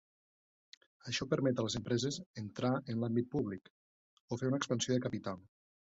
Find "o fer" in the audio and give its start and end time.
4.37-4.51